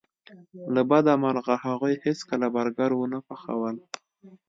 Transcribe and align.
له 0.73 0.81
بده 0.89 1.13
مرغه 1.23 1.55
هغوی 1.65 1.93
هیڅکله 2.05 2.47
برګر 2.55 2.91
ونه 2.95 3.19
پخول 3.27 3.75